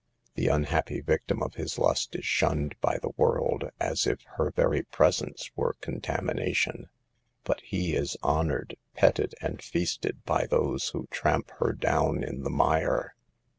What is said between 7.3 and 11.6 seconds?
but he is honored, petted and feasted by those who tramp